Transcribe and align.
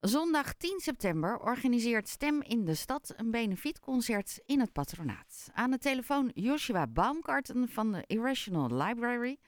Zondag 0.00 0.54
10 0.54 0.80
september 0.80 1.38
organiseert 1.38 2.08
Stem 2.08 2.42
in 2.42 2.64
de 2.64 2.74
Stad 2.74 3.14
een 3.16 3.30
benefietconcert 3.30 4.42
in 4.46 4.60
het 4.60 4.72
patronaat. 4.72 5.50
Aan 5.54 5.70
de 5.70 5.78
telefoon 5.78 6.30
Joshua 6.34 6.86
Baumgarten 6.86 7.68
van 7.68 7.92
de 7.92 8.04
Irrational 8.06 8.82
Library. 8.82 9.38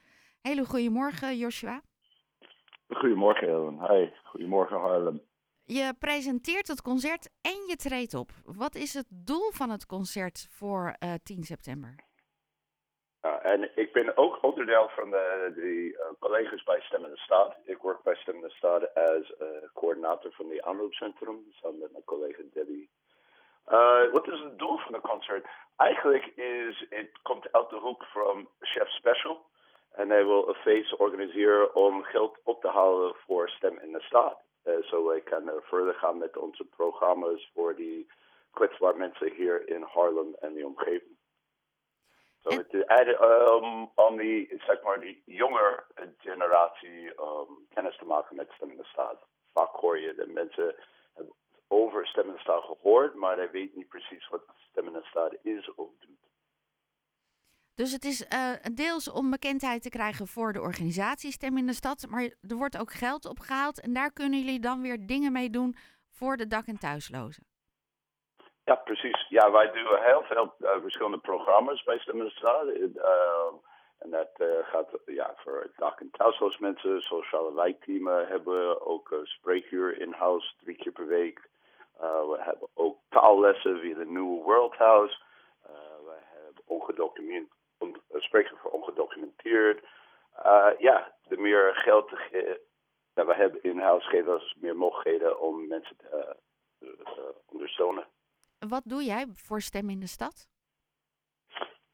Hele 0.40 0.64
goedemorgen 0.64 1.36
Joshua. 1.36 1.82
Goedemorgen 2.88 3.48
Ellen. 3.48 3.78
Hi, 3.86 4.10
goedemorgen 4.24 4.80
Harlem. 4.80 5.22
Je 5.64 5.94
presenteert 5.98 6.68
het 6.68 6.82
concert 6.82 7.30
en 7.40 7.64
je 7.68 7.76
treedt 7.76 8.14
op. 8.14 8.30
Wat 8.44 8.74
is 8.74 8.94
het 8.94 9.06
doel 9.08 9.50
van 9.50 9.70
het 9.70 9.86
concert 9.86 10.46
voor 10.50 10.96
uh, 11.04 11.12
10 11.22 11.42
september? 11.42 11.94
Uh, 13.42 13.50
en 13.50 13.70
ik 13.74 13.92
ben 13.92 14.16
ook 14.16 14.42
onderdeel 14.42 14.88
van 14.88 15.10
de, 15.10 15.52
de 15.54 15.62
uh, 15.62 16.00
collega's 16.18 16.62
bij 16.62 16.80
Stemmende 16.80 17.16
Staat. 17.16 17.56
Ik 17.64 17.82
werk 17.82 18.02
bij 18.02 18.14
Stemmende 18.14 18.50
Staat 18.50 18.94
als 18.94 19.32
uh, 19.40 19.46
coördinator 19.74 20.32
van 20.32 20.48
die 20.48 20.64
aanloopcentrum, 20.64 21.46
samen 21.50 21.78
met 21.78 21.92
mijn 21.92 22.04
collega 22.04 22.42
Debbie. 22.52 22.90
wat 24.12 24.28
is 24.28 24.40
het 24.40 24.58
doel 24.58 24.78
van 24.78 24.92
het 24.92 25.02
concert? 25.02 25.46
Eigenlijk 25.76 26.26
is 26.26 26.86
het 26.88 27.10
komt 27.22 27.52
uit 27.52 27.70
de 27.70 27.76
hoek 27.76 28.04
van 28.04 28.48
Chef 28.60 28.88
Special. 28.88 29.50
En 29.92 30.10
hij 30.10 30.24
wil 30.24 30.48
een 30.48 30.54
feest 30.54 30.96
organiseren 30.96 31.74
om 31.74 32.02
geld 32.02 32.38
op 32.44 32.60
te 32.60 32.68
halen 32.68 33.14
voor 33.26 33.48
Stem 33.48 33.78
in 33.78 33.92
de 33.92 34.00
Staat. 34.00 34.38
Zo 34.82 35.06
wij 35.06 35.20
kunnen 35.20 35.62
verder 35.62 35.94
gaan 35.94 36.18
met 36.18 36.36
onze 36.36 36.64
programma's 36.64 37.50
voor 37.54 37.74
die 37.74 38.10
kwetsbare 38.52 38.98
mensen 38.98 39.30
hier 39.30 39.68
in 39.68 39.82
Harlem 39.82 40.34
en 40.40 40.52
die 40.52 40.66
omgeving. 40.66 41.16
So 42.42 42.50
het 42.50 42.74
um, 42.74 43.90
om 43.94 44.16
die, 44.16 44.62
zeg 44.66 44.82
maar, 44.82 45.00
die 45.00 45.22
jonge 45.26 45.84
generatie 46.18 47.20
um, 47.20 47.66
kennis 47.74 47.96
te 47.96 48.04
maken 48.04 48.36
met 48.36 48.50
stemmende 48.50 48.84
staat. 48.84 49.18
Vaak 49.52 49.74
hoor 49.74 49.98
je 49.98 50.14
dat 50.14 50.26
mensen 50.28 50.74
hebben 51.14 51.34
over 51.68 52.06
stemmende 52.06 52.40
staat 52.40 52.62
gehoord, 52.62 53.14
maar 53.14 53.36
hij 53.36 53.50
weet 53.50 53.76
niet 53.76 53.88
precies 53.88 54.28
wat 54.28 54.42
stemmende 54.70 55.02
staat 55.02 55.34
is 55.42 55.74
of 55.74 55.88
doet. 55.98 56.20
Dus 57.74 57.92
het 57.92 58.04
is 58.04 58.26
uh, 58.32 58.52
deels 58.74 59.10
om 59.10 59.30
bekendheid 59.30 59.82
te 59.82 59.88
krijgen 59.88 60.26
voor 60.26 60.52
de 60.52 60.60
organisatie 60.60 61.32
Stem 61.32 61.56
in 61.56 61.66
de 61.66 61.72
Stad, 61.72 62.06
maar 62.08 62.22
er 62.22 62.56
wordt 62.56 62.78
ook 62.78 62.92
geld 62.92 63.26
opgehaald 63.26 63.80
en 63.80 63.92
daar 63.92 64.12
kunnen 64.12 64.38
jullie 64.38 64.60
dan 64.60 64.82
weer 64.82 65.06
dingen 65.06 65.32
mee 65.32 65.50
doen 65.50 65.76
voor 66.10 66.36
de 66.36 66.46
dak- 66.46 66.66
en 66.66 66.78
thuislozen. 66.78 67.51
Ja, 68.64 68.74
precies. 68.74 69.26
Ja, 69.28 69.50
wij 69.50 69.72
doen 69.72 69.96
heel 69.98 70.22
veel 70.22 70.54
uh, 70.58 70.70
verschillende 70.80 71.18
programma's 71.18 71.82
bij 71.82 71.98
Stemmenstraat. 71.98 72.66
Uh, 72.66 72.92
en 73.98 74.10
dat 74.10 74.30
uh, 74.36 74.46
gaat 74.62 74.88
ja, 75.06 75.34
voor 75.36 75.70
dak- 75.76 76.00
en 76.00 76.10
thuisloos 76.10 76.58
mensen, 76.58 77.00
sociale 77.00 77.54
wijkteamen 77.54 78.26
hebben 78.28 78.86
ook 78.86 79.20
spreekuur 79.22 80.00
in-house 80.00 80.54
drie 80.58 80.76
keer 80.76 80.92
per 80.92 81.06
week. 81.06 81.48
we 81.98 82.36
hebben 82.38 82.68
ook 82.74 82.98
taallessen 83.08 83.80
via 83.80 83.94
de 83.94 84.06
New 84.06 84.42
World 84.42 84.74
House. 84.76 85.20
we 86.04 86.16
hebben 86.24 86.62
ongedocumenteerd, 86.66 87.52
on, 87.78 87.96
voor 88.60 88.70
ongedocumenteerd. 88.70 89.84
ja, 90.78 91.14
de 91.28 91.36
meer 91.36 91.74
geld 91.74 92.10
dat 93.14 93.26
we 93.26 93.34
hebben 93.34 93.62
in-house 93.62 94.08
geven 94.08 94.32
ons 94.32 94.54
meer 94.60 94.76
mogelijkheden 94.76 95.40
om 95.40 95.66
mensen 95.66 95.96
te 95.96 96.36
ondersteunen. 97.46 98.06
Wat 98.68 98.82
doe 98.84 99.04
jij 99.04 99.26
voor 99.34 99.60
Stem 99.60 99.90
in 99.90 100.00
de 100.00 100.06
Stad? 100.06 100.46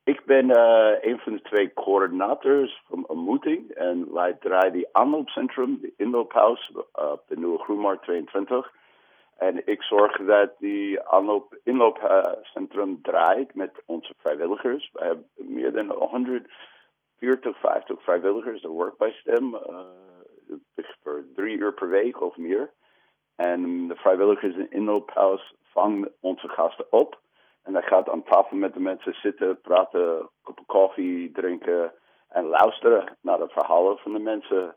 Ik 0.04 0.24
ben 0.24 0.48
uh, 0.48 0.96
een 1.00 1.18
van 1.18 1.32
de 1.32 1.42
twee 1.42 1.72
coördinators 1.72 2.82
van 2.86 3.08
Ontmoeting. 3.08 3.70
En 3.70 4.12
wij 4.12 4.32
draaien 4.32 4.72
die 4.72 4.88
aanloopcentrum, 4.92 5.78
de 5.80 5.92
inloophuis, 5.96 6.72
op 6.92 7.22
de 7.26 7.36
Nieuwe 7.36 7.58
Groenmarkt 7.58 8.02
22. 8.02 8.72
En 9.36 9.66
ik 9.66 9.82
zorg 9.82 10.16
dat 10.16 10.58
die 10.58 11.02
aanloop, 11.02 11.58
inloopcentrum 11.64 13.02
draait 13.02 13.54
met 13.54 13.82
onze 13.86 14.14
vrijwilligers. 14.18 14.90
We 14.92 15.04
hebben 15.04 15.26
meer 15.36 15.72
dan 15.72 15.90
140, 15.90 17.58
50 17.58 18.02
vrijwilligers 18.02 18.62
dat 18.62 18.72
werken 18.72 18.98
bij 18.98 19.12
STEM. 19.12 19.54
Uh, 19.54 19.80
voor 21.02 21.24
drie 21.34 21.58
uur 21.58 21.74
per 21.74 21.88
week 21.88 22.20
of 22.20 22.36
meer. 22.36 22.72
En 23.36 23.88
de 23.88 23.96
vrijwilligers 23.96 24.56
in 24.56 24.70
inloophuis 24.70 25.54
vangen 25.72 26.12
onze 26.20 26.48
gasten 26.48 26.92
op. 26.92 27.20
En 27.62 27.72
hij 27.72 27.82
gaat 27.82 28.08
aan 28.08 28.22
tafel 28.22 28.56
met 28.56 28.72
de 28.74 28.80
mensen 28.80 29.14
zitten, 29.14 29.60
praten, 29.60 30.28
koppen 30.42 30.66
koffie 30.66 31.32
drinken 31.32 31.92
en 32.28 32.44
luisteren 32.44 33.16
naar 33.20 33.38
de 33.38 33.48
verhalen 33.48 33.98
van 33.98 34.12
de 34.12 34.18
mensen. 34.18 34.76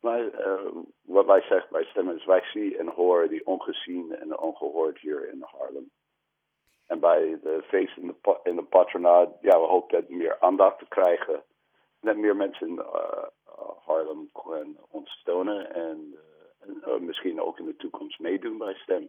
Maar 0.00 0.20
uh, 0.20 0.60
wat 1.02 1.26
wij 1.26 1.40
zeggen 1.40 1.68
bij 1.70 1.84
stemmen 1.84 2.16
is 2.16 2.24
wij 2.24 2.42
zien 2.52 2.76
en 2.76 2.88
horen 2.88 3.28
die 3.28 3.46
ongezien 3.46 4.14
en 4.14 4.38
ongehoord 4.38 4.98
hier 4.98 5.28
in 5.32 5.44
Harlem. 5.46 5.90
En 6.86 7.00
bij 7.00 7.38
de 7.42 7.62
feest 7.68 7.96
in 7.96 8.56
de, 8.56 8.62
patronaat, 8.62 9.28
ja, 9.40 9.60
we 9.60 9.66
hopen 9.66 10.00
dat 10.00 10.08
meer 10.08 10.36
aandacht 10.40 10.78
te 10.78 10.86
krijgen. 10.88 11.42
Dat 12.00 12.16
meer 12.16 12.36
mensen 12.36 12.66
in 12.66 12.74
uh, 12.74 13.24
Harlem 13.84 14.30
kunnen 14.32 14.76
ons 14.90 15.10
steunen 15.10 15.74
en, 15.74 16.14
uh, 16.66 16.92
en 16.92 17.04
misschien 17.04 17.40
ook 17.40 17.58
in 17.58 17.64
de 17.64 17.76
toekomst 17.76 18.18
meedoen 18.18 18.58
bij 18.58 18.74
STEM. 18.74 19.08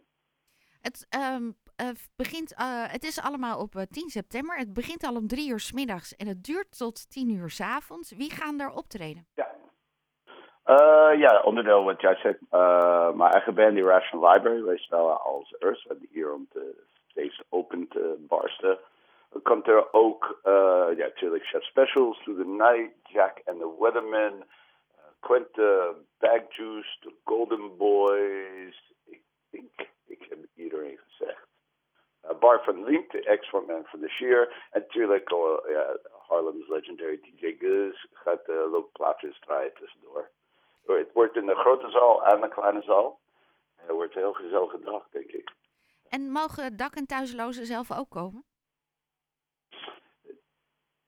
Het, 0.82 1.06
um, 1.34 1.56
uh, 1.82 1.88
begint, 2.16 2.52
uh, 2.52 2.92
het 2.92 3.04
is 3.04 3.20
allemaal 3.20 3.58
op 3.58 3.74
uh, 3.74 3.82
10 3.90 4.08
september. 4.08 4.56
Het 4.56 4.72
begint 4.72 5.04
al 5.04 5.14
om 5.14 5.26
drie 5.26 5.50
uur 5.50 5.60
s 5.60 5.72
middags 5.72 6.16
en 6.16 6.26
het 6.26 6.44
duurt 6.44 6.78
tot 6.78 7.10
tien 7.10 7.30
uur 7.30 7.50
s 7.50 7.60
avonds. 7.60 8.12
Wie 8.16 8.30
gaan 8.30 8.60
er 8.60 8.70
optreden? 8.70 9.26
Ja, 9.34 9.50
ja 11.10 11.42
onderdeel 11.42 11.84
wat 11.84 12.00
jij 12.00 12.14
zegt. 12.14 12.38
mijn 13.16 13.30
eigen 13.30 13.54
band, 13.54 13.78
Rational 13.78 14.32
Library, 14.32 14.62
wij 14.62 14.76
spelen 14.76 15.20
als 15.20 15.54
Earth. 15.58 15.82
We 15.88 16.08
hier 16.10 16.32
om 16.32 16.46
de 16.50 16.84
open 17.48 17.88
te 17.88 18.16
barsten. 18.18 18.78
Komt 19.42 19.66
er 19.66 19.92
ook, 19.92 20.40
ja, 20.44 20.94
natuurlijk 20.94 21.44
Chef 21.44 21.64
Specials, 21.64 22.22
Through 22.22 22.40
the 22.40 22.48
Night, 22.48 22.92
Jack 23.02 23.40
and 23.44 23.58
the 23.58 23.76
Weatherman, 23.78 24.44
Quinte, 25.20 25.94
Bag 26.18 26.40
Juice, 26.48 26.98
The 27.00 27.12
Golden 27.24 27.76
Boys. 27.76 28.92
Ik 29.04 29.22
denk 29.50 29.90
ik 30.12 30.26
heb 30.28 30.38
iedereen 30.54 30.98
gezegd. 31.08 31.46
Van 32.60 32.84
Link, 32.84 33.10
de 33.10 33.22
ex-frontman 33.22 33.84
van 33.84 34.00
The 34.00 34.08
Sheer. 34.08 34.68
En 34.70 34.80
natuurlijk 34.80 35.30
uh, 35.30 35.56
ja, 35.68 35.96
Harlem's 36.26 36.68
legendary 36.68 37.20
DJ 37.20 37.56
Guz 37.58 38.04
gaat 38.12 38.48
uh, 38.48 38.70
loopplaatjes 38.70 39.38
draaien 39.38 39.74
tussendoor. 39.74 40.30
Het 40.86 41.12
wordt 41.12 41.36
in 41.36 41.46
de 41.46 41.54
grote 41.54 41.90
zaal 41.90 42.24
en 42.24 42.40
de 42.40 42.48
kleine 42.48 42.82
zaal. 42.82 43.20
Het 43.76 43.90
wordt 43.90 44.14
een 44.14 44.20
heel 44.20 44.32
gezellige 44.32 44.80
dag, 44.80 45.08
denk 45.10 45.30
ik. 45.30 45.50
En 46.08 46.30
mogen 46.30 46.76
dak- 46.76 46.94
en 46.94 47.06
thuislozen 47.06 47.66
zelf 47.66 47.98
ook 47.98 48.10
komen? 48.10 48.44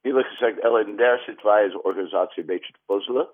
Eerlijk 0.00 0.28
gezegd, 0.28 0.58
Ellen, 0.58 0.96
daar 0.96 1.18
zitten 1.18 1.46
wij 1.46 1.64
als 1.64 1.82
organisatie 1.82 2.40
een 2.40 2.46
beetje 2.46 2.72
te 2.72 2.78
puzzelen. 2.86 3.28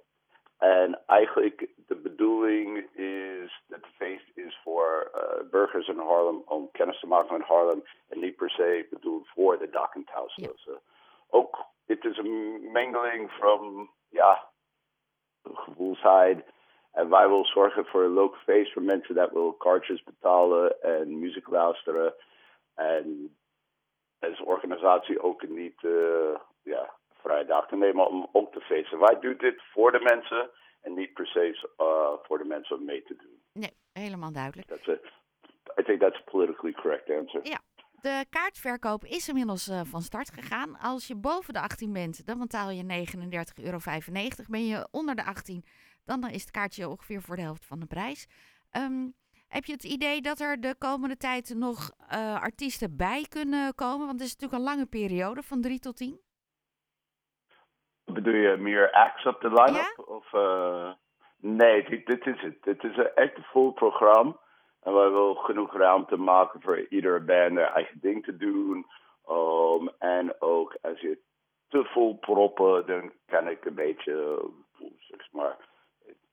En 0.59 1.03
eigenlijk 1.07 1.69
de 1.87 1.97
bedoeling 1.97 2.95
is 2.95 3.63
dat 3.67 3.81
het 3.81 3.95
feest 3.97 4.30
burgers 5.51 5.89
in 5.89 5.99
Harlem 5.99 6.43
om 6.45 6.71
kennis 6.73 7.01
te 7.01 7.07
maken 7.07 7.39
met 7.39 7.47
Harlem 7.47 7.83
en 8.09 8.21
niet 8.21 8.37
per 8.37 8.51
se 8.51 8.87
bedoeld 8.91 9.29
voor 9.29 9.59
de 9.59 9.89
en 9.93 10.05
thuislozen. 10.05 10.73
Ja. 10.73 10.81
Ook, 11.29 11.59
het 11.87 12.05
is 12.05 12.17
een 12.17 12.73
mengeling 12.73 13.31
van, 13.31 13.91
ja, 14.09 14.51
gevoelsheid. 15.43 16.45
En 16.93 17.09
wij 17.09 17.29
willen 17.29 17.45
zorgen 17.45 17.87
voor 17.87 18.03
een 18.03 18.15
leuk 18.15 18.35
feest 18.35 18.73
voor 18.73 18.83
mensen 18.83 19.15
dat 19.15 19.31
wil 19.33 19.53
kaartjes 19.53 20.03
betalen 20.03 20.83
en 20.83 21.19
muziek 21.19 21.49
luisteren. 21.49 22.15
En 22.75 23.37
als 24.19 24.41
organisatie 24.41 25.23
ook 25.23 25.49
niet, 25.49 25.83
uh, 25.83 26.37
ja, 26.63 26.95
vrijdag 27.23 27.69
te 27.69 27.77
nemen 27.77 28.07
om 28.07 28.29
ook 28.33 28.53
te 28.53 28.61
feesten. 28.61 28.99
Wij 28.99 29.19
doen 29.21 29.37
dit 29.37 29.63
voor 29.73 29.93
de 29.93 30.01
mensen 30.01 30.51
en 30.81 30.95
niet 30.95 31.15
per 31.15 31.27
se 31.27 31.71
uh, 31.79 32.13
voor 32.23 32.39
de 32.39 32.45
mensen 32.45 32.77
om 32.77 32.85
mee 32.85 33.03
te 33.03 33.17
doen. 33.17 33.43
Nee, 33.53 33.73
helemaal 33.93 34.33
duidelijk. 34.33 34.69
That's 34.69 34.87
it. 34.87 35.05
I 35.05 35.20
think 35.91 36.01
that's 36.01 36.21
a 36.27 36.31
politically 36.31 36.73
correct 36.73 37.11
answer. 37.11 37.41
Ja. 37.43 37.61
De 38.01 38.27
kaartverkoop 38.31 39.05
is 39.05 39.29
inmiddels 39.29 39.69
uh, 39.69 39.81
van 39.85 40.01
start 40.01 40.31
gegaan. 40.31 40.79
Als 40.79 41.07
je 41.07 41.17
boven 41.17 41.55
de 41.55 41.61
18 41.61 41.93
bent, 41.93 42.27
dan 42.27 42.39
betaal 42.39 42.71
je 42.71 43.07
39,95 43.59 43.65
euro. 43.65 43.79
Ben 44.49 44.67
je 44.67 44.89
onder 44.91 45.15
de 45.15 45.25
18, 45.25 45.65
dan 46.05 46.29
is 46.29 46.41
het 46.41 46.51
kaartje 46.51 46.89
ongeveer 46.89 47.23
voor 47.23 47.37
de 47.37 47.43
helft 47.43 47.67
van 47.67 47.81
de 47.81 47.87
prijs. 47.87 48.27
Um, 48.77 49.15
heb 49.49 49.65
je 49.65 49.73
het 49.73 49.85
idee 49.85 50.21
dat 50.21 50.41
er 50.41 50.61
de 50.61 50.75
komende 50.79 51.17
tijd 51.17 51.55
nog 51.57 51.91
uh, 52.13 52.43
artiesten 52.43 52.97
bij 52.97 53.27
kunnen 53.29 53.75
komen? 53.75 54.07
Want 54.07 54.19
het 54.19 54.29
is 54.29 54.37
natuurlijk 54.37 54.61
een 54.61 54.75
lange 54.75 54.87
periode 54.87 55.43
van 55.43 55.61
3 55.61 55.79
tot 55.79 55.97
10. 55.97 56.21
Bedoel 58.05 58.35
je 58.35 58.57
meer 58.57 58.91
acts 58.93 59.27
op 59.27 59.41
de 59.41 59.49
line-up? 59.49 59.95
Ja? 59.97 60.05
Of, 60.05 60.33
uh, 60.33 60.93
nee, 61.37 61.89
dit, 61.89 62.07
dit, 62.07 62.27
is 62.27 62.43
het. 62.43 62.63
Dit 62.63 62.85
is 62.85 62.97
een 62.97 63.15
echt 63.15 63.39
vol 63.43 63.73
programma. 63.73 64.37
En 64.83 64.95
wij 64.95 65.11
willen 65.11 65.37
genoeg 65.37 65.73
ruimte 65.73 66.17
maken 66.17 66.61
voor 66.61 66.87
iedere 66.89 67.21
band 67.21 67.59
eigen 67.59 68.01
ding 68.01 68.25
te 68.25 68.37
doen. 68.37 68.87
Um, 69.31 69.91
en 69.99 70.41
ook 70.41 70.77
als 70.83 71.01
je 71.01 71.19
te 71.69 71.85
vol 71.85 72.19
proppen, 72.19 72.87
dan 72.87 73.13
kan 73.27 73.49
ik 73.49 73.65
een 73.65 73.75
beetje, 73.75 74.45
zeg 74.99 75.33
maar, 75.33 75.57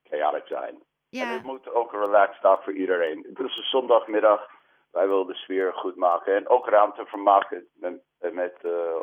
chaotic 0.04 0.48
zijn. 0.48 0.84
Ja. 1.10 1.22
En 1.22 1.30
het 1.30 1.44
moet 1.44 1.74
ook 1.74 1.94
een 1.94 2.04
relaxed 2.04 2.42
dag 2.42 2.64
voor 2.64 2.74
iedereen. 2.74 3.26
Het 3.30 3.40
is 3.40 3.58
een 3.58 3.64
zondagmiddag. 3.64 4.50
Wij 4.92 5.08
willen 5.08 5.28
de 5.28 5.34
sfeer 5.34 5.74
goed 5.74 5.96
maken. 5.96 6.36
En 6.36 6.48
ook 6.48 6.68
ruimte 6.70 7.06
voor 7.06 7.20
maken 7.20 7.68
met, 7.74 8.02
met 8.20 8.56
uh, 8.62 8.96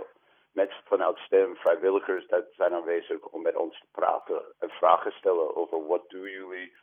mensen 0.52 0.82
vanuit 0.84 1.18
STEM, 1.18 1.56
vrijwilligers, 1.56 2.26
dat 2.26 2.44
zijn 2.50 2.74
aanwezig 2.74 3.20
om 3.20 3.42
met 3.42 3.56
ons 3.56 3.78
te 3.78 3.86
praten 3.92 4.42
en 4.58 4.68
vragen 4.68 5.12
stellen 5.12 5.56
over 5.56 5.86
wat 5.86 6.08
doen 6.08 6.30
jullie, 6.30 6.76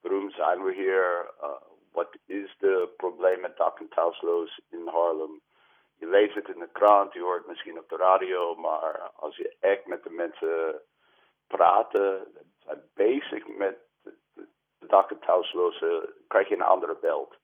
waarom 0.00 0.30
zijn 0.30 0.62
we 0.64 0.72
hier, 0.72 1.30
uh, 1.42 1.50
wat 1.94 2.16
is 2.26 2.56
de 2.58 2.92
probleem 2.96 3.40
met 3.40 3.56
dak- 3.56 3.80
en 3.80 3.88
thuisloos 3.88 4.60
in 4.70 4.86
Harlem. 4.86 5.40
Je 5.94 6.06
leest 6.06 6.34
het 6.34 6.48
in 6.48 6.58
de 6.58 6.68
krant, 6.72 7.12
je 7.12 7.20
hoort 7.20 7.38
het 7.38 7.46
misschien 7.46 7.78
op 7.78 7.88
de 7.88 7.96
radio, 7.96 8.54
maar 8.54 9.10
als 9.16 9.36
je 9.36 9.56
echt 9.60 9.86
met 9.86 10.02
de 10.02 10.10
mensen 10.10 10.80
praten, 11.46 12.26
zijn 12.58 12.82
bezig 12.94 13.46
met 13.46 13.76
de 14.78 14.86
dak- 14.86 15.10
en 15.10 15.18
thuislozen, 15.18 16.14
krijg 16.28 16.48
je 16.48 16.54
een 16.54 16.62
andere 16.62 16.96
beeld. 17.00 17.36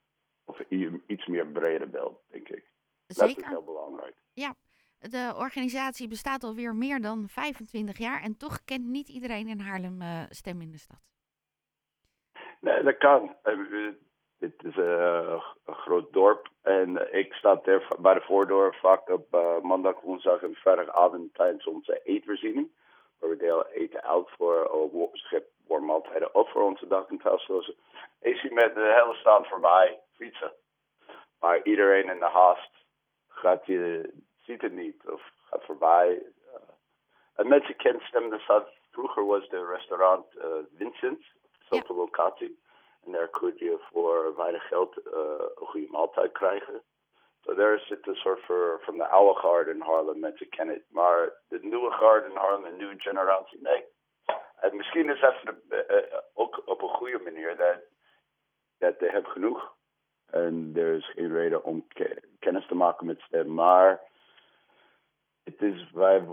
Of 0.45 0.61
iets 1.07 1.27
meer 1.27 1.47
brede 1.47 1.87
beeld, 1.87 2.21
denk 2.27 2.49
ik. 2.49 2.65
Zeker. 3.07 3.35
Dat 3.35 3.45
is 3.45 3.51
heel 3.51 3.65
belangrijk. 3.65 4.17
Ja, 4.33 4.55
de 4.99 5.33
organisatie 5.37 6.09
bestaat 6.09 6.45
alweer 6.45 6.75
meer 6.75 7.01
dan 7.01 7.29
25 7.29 7.99
jaar 7.99 8.23
en 8.23 8.37
toch 8.37 8.65
kent 8.65 8.85
niet 8.87 9.09
iedereen 9.09 9.49
in 9.49 9.61
Haarlem 9.61 10.03
uh, 10.03 10.23
Stem 10.29 10.61
in 10.61 10.71
de 10.71 10.79
Stad. 10.79 11.01
Nee, 12.61 12.83
dat 12.83 12.97
kan. 12.97 13.37
Dit 14.41 14.65
is 14.65 14.77
uh, 14.77 15.43
een 15.65 15.75
groot 15.75 16.13
dorp 16.13 16.49
en 16.63 17.15
ik 17.15 17.33
sta 17.33 17.61
er 17.65 17.89
bij 17.99 18.15
de 18.15 18.21
voordeur 18.21 18.75
vaak 18.75 19.09
op 19.09 19.35
uh, 19.35 19.61
maandag, 19.61 20.01
woensdag 20.01 20.43
en 20.43 20.55
vrijdagavond 20.55 21.35
tijdens 21.35 21.67
onze 21.67 22.01
eetvoorziening. 22.05 22.71
Waar 23.19 23.31
we 23.31 23.37
delen 23.37 23.67
eten 23.67 24.03
uit 24.03 24.31
voor 24.37 24.91
uh, 24.95 25.09
schip 25.13 25.49
maaltijden 25.67 26.35
of 26.35 26.51
voor 26.51 26.63
onze 26.63 26.87
dak- 26.87 27.11
en 27.11 27.19
thuislozen. 27.19 27.75
Ik 28.21 28.37
zie 28.37 28.53
met 28.53 28.75
de 28.75 29.01
hele 29.01 29.15
stad 29.15 29.47
voorbij 29.49 30.01
fietsen. 30.17 30.53
Maar 31.41 31.63
iedereen 31.63 32.11
in 32.11 32.19
de 32.19 32.31
haast 32.33 32.71
gaat 33.29 33.67
je, 33.67 34.13
ziet 34.43 34.63
het 34.63 34.73
niet 34.73 35.03
of 35.07 35.23
gaat 35.45 35.65
voorbij. 35.65 36.23
En 37.35 37.49
mensen 37.49 37.77
kennen 37.77 38.07
Stem 38.07 38.31
de 38.31 38.39
Stad. 38.39 38.69
Vroeger 38.91 39.27
was 39.27 39.49
de 39.49 39.67
restaurant 39.67 40.27
uh, 40.35 40.45
Vincent, 40.77 41.25
dezelfde 41.59 41.95
ja. 41.95 41.99
locatie. 41.99 42.60
En 43.05 43.13
daar 43.13 43.29
kun 43.29 43.53
je 43.57 43.79
voor 43.93 44.37
weinig 44.37 44.67
geld 44.69 44.99
uh, 44.99 45.13
een 45.55 45.67
goede 45.67 45.91
maaltijd 45.91 46.33
krijgen. 46.33 46.83
So 47.41 47.55
daar 47.55 47.79
zit 47.79 48.07
een 48.07 48.15
soort 48.15 48.41
van 48.81 48.97
de 48.97 49.07
oude 49.07 49.41
garde 49.41 49.71
in 49.71 49.81
Harlem, 49.81 50.19
mensen 50.19 50.49
kennen 50.49 50.75
het. 50.75 50.85
Maar 50.89 51.33
de 51.49 51.59
nieuwe 51.63 51.91
garde 51.91 52.29
in 52.29 52.37
Harlem, 52.37 52.63
de 52.63 52.77
nieuwe 52.77 53.01
generatie, 53.01 53.61
nee. 53.63 53.85
En 54.61 54.77
misschien 54.77 55.09
is 55.09 55.21
dat 55.21 55.35
de, 55.69 56.25
ook 56.35 56.63
op 56.65 56.83
een 56.83 56.89
goede 56.89 57.19
manier 57.19 57.57
dat, 57.57 57.79
dat 58.79 58.95
ze 58.99 59.05
hebben 59.05 59.31
genoeg. 59.31 59.75
En 60.27 60.73
er 60.75 60.95
is 60.95 61.11
geen 61.11 61.33
reden 61.33 61.65
om 61.65 61.87
ke 61.89 62.23
kennis 62.39 62.67
te 62.67 62.75
maken 62.75 63.07
met 63.07 63.21
stem. 63.21 63.55
Maar 63.55 64.01
het 65.45 65.63
is, 65.63 65.91
wij 65.91 66.27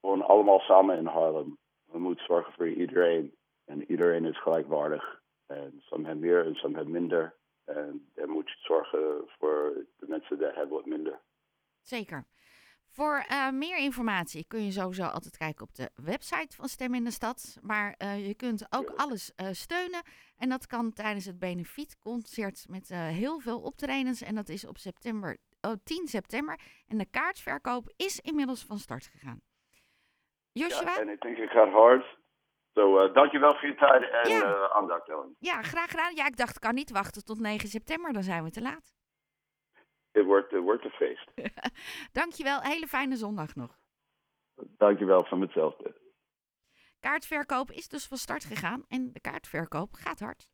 wonen 0.00 0.26
allemaal 0.26 0.60
samen 0.60 0.96
in 0.96 1.06
Harlem. 1.06 1.58
We 1.84 1.98
moeten 1.98 2.24
zorgen 2.24 2.52
voor 2.52 2.68
iedereen. 2.68 3.36
En 3.64 3.90
iedereen 3.90 4.24
is 4.24 4.42
gelijkwaardig. 4.42 5.21
En 5.52 5.80
sommigen 5.80 6.12
hebben 6.12 6.30
meer 6.30 6.46
en 6.46 6.54
sommigen 6.54 6.84
hebben 6.84 7.00
minder. 7.00 7.34
En 7.64 8.10
dan 8.14 8.28
moet 8.28 8.48
je 8.48 8.56
zorgen 8.58 9.28
voor 9.38 9.86
de 9.98 10.06
mensen 10.08 10.38
die 10.38 10.46
hebben 10.46 10.68
wat 10.68 10.86
minder. 10.86 11.20
Zeker. 11.80 12.24
Voor 12.88 13.24
uh, 13.30 13.50
meer 13.50 13.78
informatie 13.78 14.44
kun 14.48 14.64
je 14.64 14.70
sowieso 14.70 15.02
altijd 15.02 15.36
kijken 15.36 15.62
op 15.62 15.74
de 15.74 15.90
website 15.94 16.56
van 16.56 16.68
Stem 16.68 16.94
in 16.94 17.04
de 17.04 17.10
Stad. 17.10 17.58
Maar 17.62 17.94
uh, 17.98 18.26
je 18.26 18.34
kunt 18.34 18.66
ook 18.70 18.92
alles 18.96 19.32
uh, 19.36 19.46
steunen. 19.50 20.02
En 20.36 20.48
dat 20.48 20.66
kan 20.66 20.92
tijdens 20.92 21.24
het 21.24 21.38
Benefietconcert 21.38 22.66
met 22.68 22.88
heel 22.88 23.38
veel 23.38 23.60
optredens. 23.60 24.22
En 24.22 24.34
dat 24.34 24.48
is 24.48 24.66
op 24.66 24.76
september, 24.76 25.36
oh, 25.60 25.72
10 25.84 26.06
september. 26.06 26.60
En 26.88 26.98
de 26.98 27.10
kaartverkoop 27.10 27.92
is 27.96 28.20
inmiddels 28.20 28.64
van 28.64 28.78
start 28.78 29.04
gegaan. 29.04 29.40
Joshua? 30.52 30.94
Ja, 30.94 31.00
en 31.00 31.08
ik 31.08 31.20
denk 31.20 31.36
het 31.36 31.50
gaat 31.50 31.72
hard. 31.72 32.18
Zo, 32.74 32.98
so, 32.98 33.12
dankjewel 33.12 33.54
voor 33.54 33.68
je 33.68 33.74
tijd 33.74 34.10
en 34.10 34.30
ja. 34.30 34.68
aandacht, 34.68 35.08
Ellen. 35.08 35.36
Ja, 35.38 35.62
graag 35.62 35.90
gedaan. 35.90 36.14
Ja, 36.14 36.26
ik 36.26 36.36
dacht, 36.36 36.54
ik 36.54 36.60
kan 36.60 36.74
niet 36.74 36.90
wachten 36.90 37.24
tot 37.24 37.40
9 37.40 37.68
september. 37.68 38.12
Dan 38.12 38.22
zijn 38.22 38.44
we 38.44 38.50
te 38.50 38.62
laat. 38.62 38.94
Het 40.12 40.24
wordt, 40.24 40.50
het 40.50 40.62
wordt 40.62 40.84
een 40.84 40.90
feest. 40.90 41.30
Dankjewel. 42.20 42.60
Hele 42.60 42.86
fijne 42.86 43.16
zondag 43.16 43.54
nog. 43.54 43.78
Dankjewel, 44.54 45.24
van 45.24 45.40
hetzelfde. 45.40 46.00
Kaartverkoop 47.00 47.70
is 47.70 47.88
dus 47.88 48.06
van 48.06 48.16
start 48.16 48.44
gegaan 48.44 48.84
en 48.88 49.12
de 49.12 49.20
kaartverkoop 49.20 49.92
gaat 49.92 50.20
hard. 50.20 50.48